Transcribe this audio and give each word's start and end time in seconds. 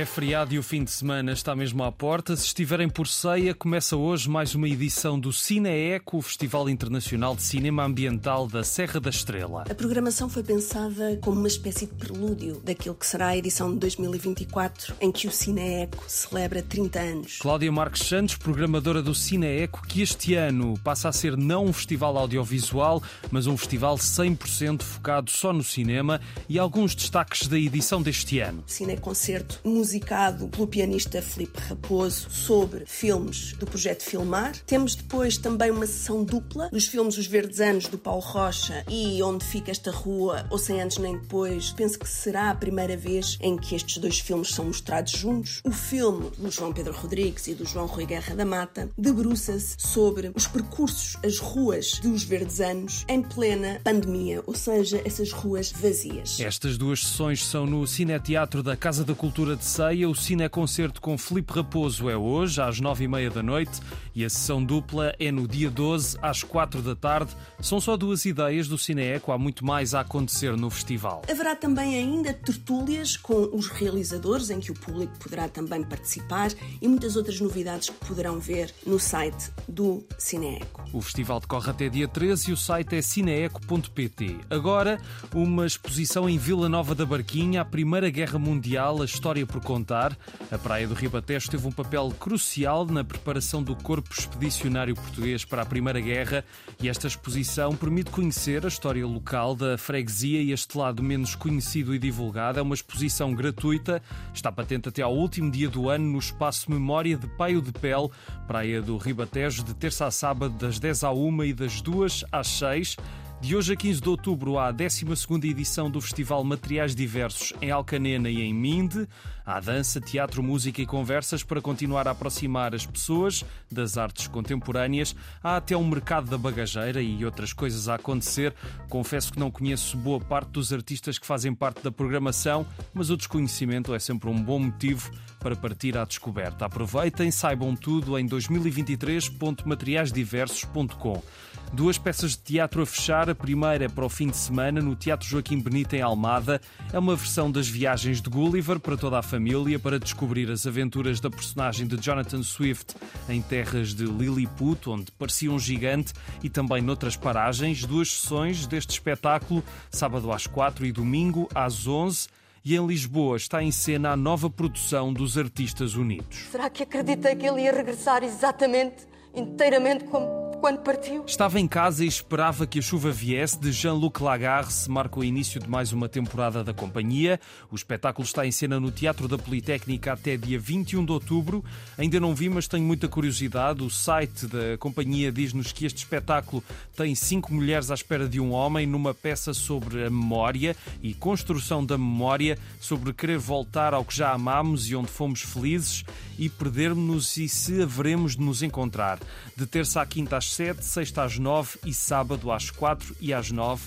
É 0.00 0.06
feriado 0.06 0.54
e 0.54 0.58
o 0.58 0.62
fim 0.62 0.82
de 0.82 0.90
semana 0.90 1.30
está 1.30 1.54
mesmo 1.54 1.84
à 1.84 1.92
porta. 1.92 2.34
Se 2.34 2.46
estiverem 2.46 2.88
por 2.88 3.06
ceia, 3.06 3.54
começa 3.54 3.98
hoje 3.98 4.30
mais 4.30 4.54
uma 4.54 4.66
edição 4.66 5.20
do 5.20 5.30
Cine 5.30 5.68
Eco, 5.68 6.16
o 6.16 6.22
Festival 6.22 6.70
Internacional 6.70 7.36
de 7.36 7.42
Cinema 7.42 7.84
Ambiental 7.84 8.48
da 8.48 8.64
Serra 8.64 8.98
da 8.98 9.10
Estrela. 9.10 9.66
A 9.68 9.74
programação 9.74 10.26
foi 10.26 10.42
pensada 10.42 11.18
como 11.20 11.38
uma 11.38 11.48
espécie 11.48 11.84
de 11.84 11.92
prelúdio 11.92 12.62
daquilo 12.64 12.94
que 12.94 13.06
será 13.06 13.26
a 13.26 13.36
edição 13.36 13.70
de 13.74 13.78
2024, 13.78 14.94
em 15.02 15.12
que 15.12 15.26
o 15.26 15.30
Cine 15.30 15.82
Eco 15.82 16.02
celebra 16.08 16.62
30 16.62 16.98
anos. 16.98 17.38
Cláudia 17.38 17.70
Marques 17.70 18.04
Santos, 18.04 18.36
programadora 18.36 19.02
do 19.02 19.14
Cine 19.14 19.48
Eco, 19.48 19.86
que 19.86 20.00
este 20.00 20.32
ano 20.34 20.80
passa 20.82 21.10
a 21.10 21.12
ser 21.12 21.36
não 21.36 21.66
um 21.66 21.74
festival 21.74 22.16
audiovisual, 22.16 23.02
mas 23.30 23.46
um 23.46 23.54
festival 23.54 23.96
100% 23.96 24.80
focado 24.80 25.30
só 25.30 25.52
no 25.52 25.62
cinema 25.62 26.22
e 26.48 26.58
alguns 26.58 26.94
destaques 26.94 27.46
da 27.46 27.58
edição 27.58 28.00
deste 28.00 28.38
ano. 28.38 28.64
Cine 28.66 28.96
Concerto 28.96 29.60
musicado 29.90 30.46
pelo 30.46 30.68
pianista 30.68 31.20
Felipe 31.20 31.58
Raposo 31.58 32.30
sobre 32.30 32.84
filmes 32.86 33.54
do 33.54 33.66
projeto 33.66 34.04
Filmar. 34.04 34.54
Temos 34.64 34.94
depois 34.94 35.36
também 35.36 35.72
uma 35.72 35.84
sessão 35.84 36.22
dupla 36.22 36.68
dos 36.70 36.86
filmes 36.86 37.18
Os 37.18 37.26
Verdes 37.26 37.58
Anos 37.58 37.88
do 37.88 37.98
Paulo 37.98 38.20
Rocha 38.20 38.84
e 38.88 39.20
Onde 39.20 39.44
Fica 39.44 39.72
Esta 39.72 39.90
Rua, 39.90 40.46
ou 40.48 40.58
Sem 40.58 40.80
Antes 40.80 40.98
Nem 40.98 41.18
Depois. 41.18 41.72
Penso 41.72 41.98
que 41.98 42.08
será 42.08 42.50
a 42.50 42.54
primeira 42.54 42.96
vez 42.96 43.36
em 43.40 43.56
que 43.56 43.74
estes 43.74 43.98
dois 43.98 44.20
filmes 44.20 44.54
são 44.54 44.66
mostrados 44.66 45.10
juntos. 45.10 45.60
O 45.64 45.72
filme 45.72 46.30
do 46.38 46.52
João 46.52 46.72
Pedro 46.72 46.92
Rodrigues 46.92 47.48
e 47.48 47.54
do 47.54 47.66
João 47.66 47.86
Rui 47.86 48.06
Guerra 48.06 48.36
da 48.36 48.44
Mata 48.44 48.88
debruça-se 48.96 49.74
sobre 49.76 50.30
os 50.36 50.46
percursos, 50.46 51.16
as 51.24 51.38
ruas 51.40 51.98
dos 51.98 52.22
Verdes 52.22 52.60
Anos 52.60 53.04
em 53.08 53.22
plena 53.22 53.80
pandemia, 53.82 54.40
ou 54.46 54.54
seja, 54.54 55.02
essas 55.04 55.32
ruas 55.32 55.72
vazias. 55.72 56.38
Estas 56.38 56.78
duas 56.78 57.00
sessões 57.00 57.44
são 57.44 57.66
no 57.66 57.84
Cineteatro 57.88 58.62
da 58.62 58.76
Casa 58.76 59.04
da 59.04 59.16
Cultura 59.16 59.56
de 59.56 59.64
Ceia. 59.80 60.10
O 60.10 60.14
Cineconcerto 60.14 61.00
com 61.00 61.16
Filipe 61.16 61.54
Raposo 61.54 62.10
é 62.10 62.14
hoje, 62.14 62.60
às 62.60 62.80
nove 62.80 63.04
e 63.04 63.08
meia 63.08 63.30
da 63.30 63.42
noite, 63.42 63.80
e 64.14 64.22
a 64.22 64.28
sessão 64.28 64.62
dupla 64.62 65.14
é 65.18 65.32
no 65.32 65.48
dia 65.48 65.70
12, 65.70 66.18
às 66.20 66.42
quatro 66.42 66.82
da 66.82 66.94
tarde. 66.94 67.34
São 67.62 67.80
só 67.80 67.96
duas 67.96 68.26
ideias 68.26 68.68
do 68.68 68.76
Cineeco, 68.76 69.32
há 69.32 69.38
muito 69.38 69.64
mais 69.64 69.94
a 69.94 70.00
acontecer 70.00 70.54
no 70.54 70.68
festival. 70.68 71.22
Haverá 71.30 71.56
também 71.56 71.94
ainda 71.94 72.34
tertúlias 72.34 73.16
com 73.16 73.48
os 73.54 73.68
realizadores, 73.68 74.50
em 74.50 74.60
que 74.60 74.70
o 74.70 74.74
público 74.74 75.18
poderá 75.18 75.48
também 75.48 75.82
participar, 75.82 76.50
e 76.82 76.86
muitas 76.86 77.16
outras 77.16 77.40
novidades 77.40 77.88
que 77.88 78.06
poderão 78.06 78.38
ver 78.38 78.74
no 78.86 78.98
site 78.98 79.50
do 79.66 80.04
Cineeco. 80.18 80.84
O 80.92 81.00
festival 81.00 81.40
decorre 81.40 81.70
até 81.70 81.88
dia 81.88 82.06
13 82.06 82.50
e 82.50 82.52
o 82.52 82.56
site 82.56 82.96
é 82.96 83.00
cineeco.pt. 83.00 84.40
Agora, 84.50 85.00
uma 85.34 85.64
exposição 85.64 86.28
em 86.28 86.36
Vila 86.36 86.68
Nova 86.68 86.94
da 86.94 87.06
Barquinha, 87.06 87.62
a 87.62 87.64
Primeira 87.64 88.10
Guerra 88.10 88.38
Mundial, 88.38 89.00
a 89.00 89.06
história 89.06 89.46
por 89.46 89.69
contar. 89.70 90.18
A 90.50 90.58
Praia 90.58 90.88
do 90.88 90.94
Ribatejo 90.94 91.48
teve 91.48 91.64
um 91.64 91.70
papel 91.70 92.12
crucial 92.18 92.84
na 92.86 93.04
preparação 93.04 93.62
do 93.62 93.76
corpo 93.76 94.12
expedicionário 94.12 94.96
português 94.96 95.44
para 95.44 95.62
a 95.62 95.64
Primeira 95.64 96.00
Guerra 96.00 96.44
e 96.82 96.88
esta 96.88 97.06
exposição 97.06 97.76
permite 97.76 98.10
conhecer 98.10 98.64
a 98.64 98.68
história 98.68 99.06
local 99.06 99.54
da 99.54 99.78
freguesia 99.78 100.42
e 100.42 100.50
este 100.50 100.76
lado 100.76 101.04
menos 101.04 101.36
conhecido 101.36 101.94
e 101.94 102.00
divulgado. 102.00 102.58
É 102.58 102.62
uma 102.62 102.74
exposição 102.74 103.32
gratuita, 103.32 104.02
está 104.34 104.50
patente 104.50 104.88
até 104.88 105.02
ao 105.02 105.14
último 105.14 105.52
dia 105.52 105.68
do 105.68 105.88
ano 105.88 106.04
no 106.04 106.18
espaço 106.18 106.68
Memória 106.68 107.16
de 107.16 107.28
Paio 107.28 107.62
de 107.62 107.70
Pel, 107.70 108.10
Praia 108.48 108.82
do 108.82 108.96
Ribatejo, 108.96 109.62
de 109.62 109.72
terça 109.72 110.06
a 110.06 110.10
sábado, 110.10 110.52
das 110.58 110.80
10 110.80 111.04
à 111.04 111.12
1 111.12 111.44
e 111.44 111.52
das 111.52 111.80
2 111.80 112.24
às 112.32 112.48
6. 112.48 112.96
De 113.40 113.56
hoje 113.56 113.72
a 113.72 113.76
15 113.76 114.02
de 114.02 114.08
outubro 114.08 114.58
há 114.58 114.66
a 114.66 114.70
12 114.70 115.06
edição 115.44 115.90
do 115.90 115.98
Festival 115.98 116.44
Materiais 116.44 116.94
Diversos 116.94 117.54
em 117.62 117.70
Alcanena 117.70 118.28
e 118.28 118.42
em 118.42 118.52
Minde. 118.52 119.08
Há 119.46 119.58
dança, 119.58 119.98
teatro, 119.98 120.42
música 120.42 120.82
e 120.82 120.86
conversas 120.86 121.42
para 121.42 121.58
continuar 121.58 122.06
a 122.06 122.10
aproximar 122.10 122.74
as 122.74 122.84
pessoas 122.84 123.42
das 123.72 123.96
artes 123.96 124.28
contemporâneas. 124.28 125.16
Há 125.42 125.56
até 125.56 125.74
um 125.74 125.88
mercado 125.88 126.28
da 126.28 126.36
bagageira 126.36 127.00
e 127.00 127.24
outras 127.24 127.54
coisas 127.54 127.88
a 127.88 127.94
acontecer. 127.94 128.54
Confesso 128.90 129.32
que 129.32 129.40
não 129.40 129.50
conheço 129.50 129.96
boa 129.96 130.20
parte 130.20 130.50
dos 130.50 130.70
artistas 130.70 131.18
que 131.18 131.26
fazem 131.26 131.54
parte 131.54 131.82
da 131.82 131.90
programação, 131.90 132.66
mas 132.92 133.08
o 133.08 133.16
desconhecimento 133.16 133.94
é 133.94 133.98
sempre 133.98 134.28
um 134.28 134.38
bom 134.40 134.58
motivo 134.58 135.10
para 135.38 135.56
partir 135.56 135.96
à 135.96 136.04
descoberta. 136.04 136.66
Aproveitem, 136.66 137.30
saibam 137.30 137.74
tudo 137.74 138.18
em 138.18 138.28
2023.materiaisdiversos.com. 138.28 141.22
Duas 141.72 141.96
peças 141.96 142.32
de 142.32 142.38
teatro 142.38 142.82
a 142.82 142.86
fechar. 142.86 143.30
A 143.30 143.34
primeira 143.34 143.84
é 143.84 143.88
para 143.88 144.04
o 144.04 144.08
fim 144.08 144.26
de 144.26 144.36
semana 144.36 144.80
no 144.80 144.96
Teatro 144.96 145.26
Joaquim 145.26 145.60
Benito 145.60 145.94
em 145.94 146.02
Almada. 146.02 146.60
É 146.92 146.98
uma 146.98 147.14
versão 147.14 147.50
das 147.50 147.68
viagens 147.68 148.20
de 148.20 148.28
Gulliver 148.28 148.80
para 148.80 148.96
toda 148.96 149.18
a 149.18 149.22
família 149.22 149.78
para 149.78 149.98
descobrir 149.98 150.50
as 150.50 150.66
aventuras 150.66 151.20
da 151.20 151.30
personagem 151.30 151.86
de 151.86 151.96
Jonathan 151.96 152.42
Swift 152.42 152.96
em 153.28 153.40
terras 153.40 153.94
de 153.94 154.04
Lilliput, 154.04 154.90
onde 154.90 155.12
parecia 155.12 155.50
um 155.50 155.58
gigante, 155.58 156.12
e 156.42 156.50
também 156.50 156.82
noutras 156.82 157.16
paragens. 157.16 157.84
Duas 157.84 158.12
sessões 158.12 158.66
deste 158.66 158.90
espetáculo, 158.90 159.62
sábado 159.90 160.32
às 160.32 160.48
quatro 160.48 160.84
e 160.84 160.90
domingo 160.90 161.48
às 161.54 161.86
onze 161.86 162.28
e 162.64 162.76
em 162.76 162.86
Lisboa 162.86 163.36
está 163.36 163.62
em 163.62 163.72
cena 163.72 164.10
a 164.10 164.16
nova 164.16 164.50
produção 164.50 165.12
dos 165.12 165.38
Artistas 165.38 165.94
Unidos. 165.94 166.46
Será 166.50 166.68
que 166.68 166.82
acreditei 166.82 167.34
que 167.34 167.46
ele 167.46 167.62
ia 167.62 167.72
regressar 167.72 168.22
exatamente, 168.22 169.06
inteiramente 169.34 170.04
como 170.04 170.39
quando 170.60 170.80
partiu? 170.80 171.24
Estava 171.26 171.58
em 171.58 171.66
casa 171.66 172.04
e 172.04 172.08
esperava 172.08 172.66
que 172.66 172.78
a 172.78 172.82
chuva 172.82 173.10
viesse. 173.10 173.58
De 173.58 173.72
Jean-Luc 173.72 174.20
Lagarde 174.20 174.72
se 174.72 174.90
marca 174.90 175.18
o 175.18 175.24
início 175.24 175.58
de 175.58 175.68
mais 175.68 175.90
uma 175.90 176.08
temporada 176.08 176.62
da 176.62 176.74
companhia. 176.74 177.40
O 177.70 177.74
espetáculo 177.74 178.24
está 178.24 178.46
em 178.46 178.52
cena 178.52 178.78
no 178.78 178.90
Teatro 178.90 179.26
da 179.26 179.38
Politécnica 179.38 180.12
até 180.12 180.36
dia 180.36 180.58
21 180.58 181.04
de 181.04 181.12
outubro. 181.12 181.64
Ainda 181.96 182.20
não 182.20 182.34
vi, 182.34 182.50
mas 182.50 182.68
tenho 182.68 182.84
muita 182.84 183.08
curiosidade. 183.08 183.82
O 183.82 183.88
site 183.88 184.46
da 184.46 184.76
companhia 184.78 185.32
diz-nos 185.32 185.72
que 185.72 185.86
este 185.86 185.98
espetáculo 185.98 186.62
tem 186.94 187.14
cinco 187.14 187.54
mulheres 187.54 187.90
à 187.90 187.94
espera 187.94 188.28
de 188.28 188.38
um 188.38 188.52
homem 188.52 188.86
numa 188.86 189.14
peça 189.14 189.54
sobre 189.54 190.04
a 190.04 190.10
memória 190.10 190.76
e 191.02 191.14
construção 191.14 191.84
da 191.84 191.96
memória, 191.96 192.58
sobre 192.78 193.14
querer 193.14 193.38
voltar 193.38 193.94
ao 193.94 194.04
que 194.04 194.14
já 194.14 194.32
amámos 194.32 194.88
e 194.88 194.94
onde 194.94 195.08
fomos 195.08 195.40
felizes 195.40 196.04
e 196.38 196.50
perdermos-nos 196.50 197.36
e 197.38 197.48
se 197.48 197.82
haveremos 197.82 198.36
de 198.36 198.42
nos 198.42 198.62
encontrar. 198.62 199.18
De 199.56 199.66
terça 199.66 200.02
à 200.02 200.06
quinta 200.06 200.36
às 200.50 200.54
7, 200.54 200.84
sexta 200.84 201.22
às 201.22 201.38
9 201.38 201.78
e 201.86 201.94
sábado 201.94 202.50
às 202.50 202.70
4 202.70 203.14
e 203.20 203.32
às 203.32 203.52
9. 203.52 203.82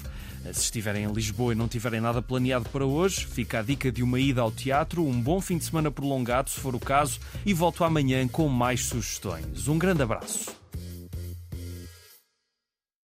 Se 0.54 0.62
estiverem 0.62 1.04
em 1.04 1.12
Lisboa 1.12 1.52
e 1.52 1.56
não 1.56 1.68
tiverem 1.68 2.00
nada 2.00 2.22
planeado 2.22 2.70
para 2.70 2.86
hoje, 2.86 3.26
fica 3.26 3.60
a 3.60 3.62
dica 3.62 3.92
de 3.92 4.02
uma 4.02 4.20
ida 4.20 4.42
ao 4.42 4.52
teatro, 4.52 5.06
um 5.06 5.22
bom 5.22 5.42
fim 5.42 5.58
de 5.58 5.66
semana 5.66 5.92
prolongado, 5.92 6.50
se 6.50 6.60
for 6.60 6.76
o 6.76 6.80
caso, 6.80 7.20
e 7.46 7.54
volto 7.54 7.84
amanhã 7.84 8.26
com 8.28 8.48
mais 8.48 8.86
sugestões. 8.86 9.68
Um 9.68 9.78
grande 9.78 10.04
abraço. 10.04 10.63